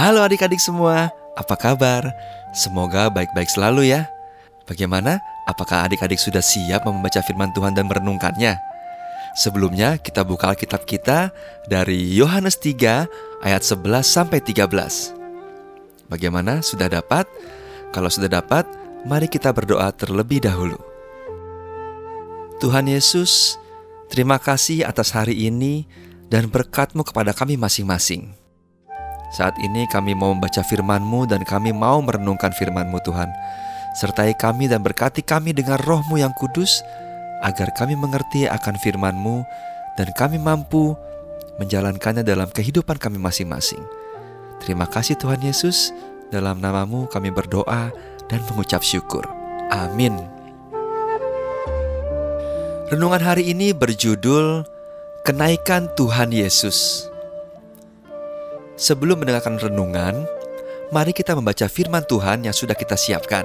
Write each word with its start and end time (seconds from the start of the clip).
Halo 0.00 0.24
adik-adik 0.24 0.64
semua, 0.64 1.12
apa 1.36 1.60
kabar? 1.60 2.08
Semoga 2.56 3.12
baik-baik 3.12 3.52
selalu 3.52 3.92
ya. 3.92 4.08
Bagaimana? 4.64 5.20
Apakah 5.44 5.84
adik-adik 5.84 6.16
sudah 6.16 6.40
siap 6.40 6.88
membaca 6.88 7.20
firman 7.20 7.52
Tuhan 7.52 7.76
dan 7.76 7.84
merenungkannya? 7.84 8.56
Sebelumnya 9.36 10.00
kita 10.00 10.24
buka 10.24 10.56
Alkitab 10.56 10.88
kita 10.88 11.36
dari 11.68 12.16
Yohanes 12.16 12.56
3 12.56 13.44
ayat 13.44 13.60
11 13.60 14.00
sampai 14.08 14.40
13. 14.40 15.12
Bagaimana? 16.08 16.64
Sudah 16.64 16.88
dapat? 16.88 17.28
Kalau 17.92 18.08
sudah 18.08 18.32
dapat, 18.32 18.64
mari 19.04 19.28
kita 19.28 19.52
berdoa 19.52 19.92
terlebih 19.92 20.40
dahulu. 20.40 20.80
Tuhan 22.56 22.88
Yesus, 22.88 23.60
terima 24.08 24.40
kasih 24.40 24.80
atas 24.80 25.12
hari 25.12 25.44
ini 25.44 25.84
dan 26.32 26.48
berkat-Mu 26.48 27.04
kepada 27.04 27.36
kami 27.36 27.60
masing-masing. 27.60 28.40
Saat 29.30 29.54
ini 29.62 29.86
kami 29.86 30.18
mau 30.18 30.34
membaca 30.34 30.62
firman-Mu 30.66 31.30
dan 31.30 31.46
kami 31.46 31.70
mau 31.70 32.02
merenungkan 32.02 32.50
firman-Mu 32.50 32.98
Tuhan. 33.06 33.30
Sertai 33.94 34.34
kami 34.34 34.66
dan 34.66 34.82
berkati 34.82 35.22
kami 35.22 35.54
dengan 35.54 35.78
roh-Mu 35.78 36.18
yang 36.18 36.34
kudus, 36.34 36.82
agar 37.42 37.70
kami 37.74 37.94
mengerti 37.94 38.50
akan 38.50 38.74
firman-Mu 38.78 39.42
dan 39.98 40.08
kami 40.14 40.38
mampu 40.38 40.94
menjalankannya 41.58 42.22
dalam 42.22 42.50
kehidupan 42.50 42.98
kami 42.98 43.18
masing-masing. 43.18 43.82
Terima 44.62 44.86
kasih 44.86 45.16
Tuhan 45.16 45.40
Yesus, 45.40 45.90
dalam 46.30 46.62
namamu 46.62 47.10
kami 47.10 47.34
berdoa 47.34 47.90
dan 48.30 48.40
mengucap 48.50 48.86
syukur. 48.86 49.26
Amin. 49.70 50.14
Renungan 52.90 53.22
hari 53.22 53.50
ini 53.50 53.70
berjudul 53.70 54.66
Kenaikan 55.22 55.86
Tuhan 55.94 56.34
Yesus. 56.34 57.09
Sebelum 58.80 59.20
mendengarkan 59.20 59.60
renungan, 59.60 60.24
mari 60.88 61.12
kita 61.12 61.36
membaca 61.36 61.68
firman 61.68 62.00
Tuhan 62.08 62.48
yang 62.48 62.56
sudah 62.56 62.72
kita 62.72 62.96
siapkan. 62.96 63.44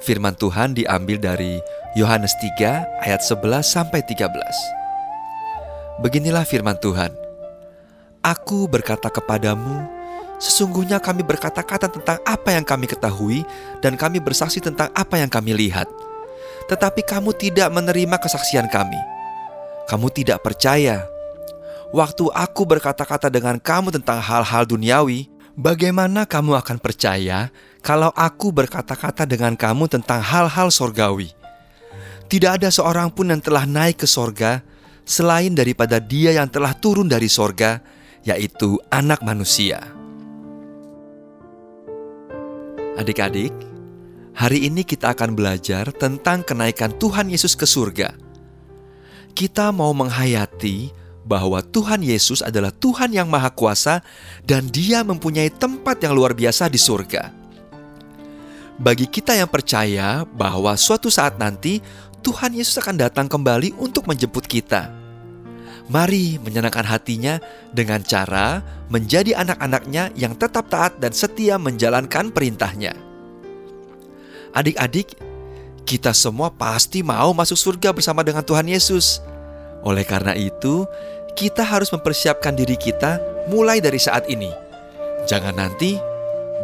Firman 0.00 0.32
Tuhan 0.40 0.72
diambil 0.72 1.20
dari 1.20 1.60
Yohanes 1.92 2.32
3 2.40 3.04
ayat 3.04 3.20
11 3.20 3.60
sampai 3.60 4.00
13. 4.00 6.00
Beginilah 6.00 6.48
firman 6.48 6.80
Tuhan. 6.80 7.12
Aku 8.24 8.64
berkata 8.72 9.12
kepadamu, 9.12 9.84
sesungguhnya 10.40 10.96
kami 10.96 11.20
berkata-kata 11.20 11.92
tentang 11.92 12.16
apa 12.24 12.56
yang 12.56 12.64
kami 12.64 12.88
ketahui 12.88 13.44
dan 13.84 14.00
kami 14.00 14.16
bersaksi 14.16 14.64
tentang 14.64 14.88
apa 14.96 15.20
yang 15.20 15.28
kami 15.28 15.52
lihat. 15.52 15.92
Tetapi 16.72 17.04
kamu 17.04 17.36
tidak 17.36 17.68
menerima 17.68 18.16
kesaksian 18.16 18.72
kami. 18.72 18.96
Kamu 19.92 20.08
tidak 20.08 20.40
percaya 20.40 21.04
waktu 21.96 22.28
aku 22.28 22.68
berkata-kata 22.68 23.32
dengan 23.32 23.56
kamu 23.56 23.88
tentang 23.96 24.20
hal-hal 24.20 24.68
duniawi, 24.68 25.32
bagaimana 25.56 26.28
kamu 26.28 26.60
akan 26.60 26.76
percaya 26.76 27.48
kalau 27.80 28.12
aku 28.12 28.52
berkata-kata 28.52 29.24
dengan 29.24 29.56
kamu 29.56 29.88
tentang 29.88 30.20
hal-hal 30.20 30.68
sorgawi? 30.68 31.32
Tidak 32.28 32.60
ada 32.60 32.68
seorang 32.68 33.08
pun 33.08 33.32
yang 33.32 33.40
telah 33.40 33.64
naik 33.64 34.04
ke 34.04 34.06
sorga 34.10 34.60
selain 35.08 35.56
daripada 35.56 35.96
dia 35.96 36.36
yang 36.36 36.52
telah 36.52 36.76
turun 36.76 37.08
dari 37.08 37.32
sorga, 37.32 37.80
yaitu 38.28 38.76
anak 38.92 39.24
manusia. 39.24 39.80
Adik-adik, 43.00 43.54
hari 44.36 44.68
ini 44.68 44.84
kita 44.84 45.16
akan 45.16 45.32
belajar 45.32 45.88
tentang 45.96 46.44
kenaikan 46.44 46.92
Tuhan 47.00 47.32
Yesus 47.32 47.56
ke 47.56 47.64
surga. 47.64 48.12
Kita 49.36 49.70
mau 49.70 49.92
menghayati 49.94 51.05
bahwa 51.26 51.58
Tuhan 51.60 52.06
Yesus 52.06 52.40
adalah 52.40 52.70
Tuhan 52.70 53.10
yang 53.10 53.26
Maha 53.26 53.50
Kuasa 53.50 54.00
dan 54.46 54.70
Dia 54.70 55.02
mempunyai 55.02 55.50
tempat 55.50 55.98
yang 55.98 56.14
luar 56.14 56.32
biasa 56.32 56.70
di 56.70 56.78
surga. 56.78 57.34
Bagi 58.78 59.10
kita 59.10 59.34
yang 59.34 59.50
percaya 59.50 60.22
bahwa 60.22 60.72
suatu 60.78 61.10
saat 61.10 61.40
nanti 61.40 61.82
Tuhan 62.22 62.54
Yesus 62.54 62.78
akan 62.78 62.96
datang 62.96 63.26
kembali 63.26 63.74
untuk 63.82 64.06
menjemput 64.06 64.46
kita. 64.46 64.92
Mari 65.86 66.42
menyenangkan 66.42 66.82
hatinya 66.82 67.38
dengan 67.70 68.02
cara 68.02 68.58
menjadi 68.90 69.38
anak-anaknya 69.38 70.10
yang 70.18 70.34
tetap 70.34 70.66
taat 70.66 70.98
dan 70.98 71.14
setia 71.14 71.58
menjalankan 71.62 72.34
perintahnya. 72.34 72.94
Adik-adik, 74.50 75.14
kita 75.86 76.10
semua 76.10 76.50
pasti 76.50 77.06
mau 77.06 77.30
masuk 77.30 77.54
surga 77.54 77.94
bersama 77.94 78.26
dengan 78.26 78.42
Tuhan 78.42 78.66
Yesus. 78.66 79.22
Oleh 79.86 80.02
karena 80.02 80.34
itu, 80.34 80.82
kita 81.36 81.60
harus 81.60 81.92
mempersiapkan 81.92 82.56
diri 82.56 82.80
kita 82.80 83.20
mulai 83.52 83.78
dari 83.78 84.00
saat 84.00 84.24
ini. 84.32 84.48
Jangan 85.28 85.52
nanti, 85.52 86.00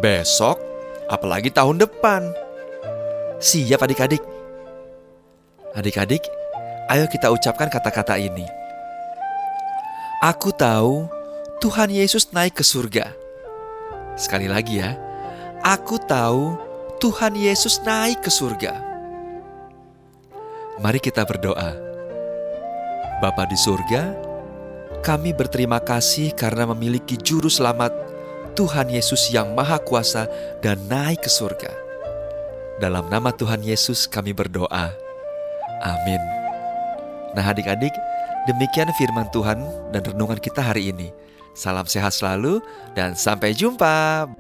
besok, 0.01 0.57
apalagi 1.13 1.53
tahun 1.53 1.85
depan. 1.85 2.33
Siap 3.37 3.85
adik-adik? 3.85 4.25
Adik-adik, 5.77 6.25
ayo 6.89 7.05
kita 7.13 7.29
ucapkan 7.29 7.69
kata-kata 7.69 8.17
ini. 8.17 8.49
Aku 10.25 10.55
tahu 10.57 11.05
Tuhan 11.61 11.93
Yesus 11.93 12.33
naik 12.33 12.57
ke 12.57 12.65
surga. 12.65 13.13
Sekali 14.17 14.49
lagi 14.49 14.81
ya, 14.81 14.97
aku 15.61 16.01
tahu 16.01 16.57
Tuhan 17.03 17.37
Yesus 17.37 17.83
naik 17.85 18.25
ke 18.25 18.31
surga. 18.31 18.73
Mari 20.81 21.03
kita 21.03 21.27
berdoa. 21.27 21.75
Bapa 23.19 23.47
di 23.47 23.59
surga, 23.59 24.32
kami 25.03 25.35
berterima 25.35 25.83
kasih 25.83 26.31
karena 26.33 26.63
memiliki 26.71 27.19
Juru 27.19 27.51
Selamat, 27.51 27.91
Tuhan 28.55 28.87
Yesus 28.87 29.35
yang 29.35 29.51
Maha 29.51 29.83
Kuasa 29.83 30.31
dan 30.63 30.79
naik 30.87 31.27
ke 31.27 31.31
surga. 31.31 31.75
Dalam 32.79 33.11
nama 33.11 33.35
Tuhan 33.35 33.67
Yesus, 33.67 34.07
kami 34.07 34.31
berdoa. 34.31 34.95
Amin. 35.83 36.23
Nah, 37.35 37.43
adik-adik, 37.43 37.93
demikian 38.47 38.95
firman 38.95 39.27
Tuhan 39.35 39.59
dan 39.91 40.03
renungan 40.07 40.39
kita 40.39 40.63
hari 40.63 40.95
ini. 40.95 41.11
Salam 41.53 41.85
sehat 41.85 42.15
selalu, 42.15 42.63
dan 42.95 43.19
sampai 43.19 43.53
jumpa. 43.53 44.31